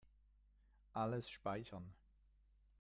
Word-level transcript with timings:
Alles 0.95 1.29
speichern. 1.29 1.93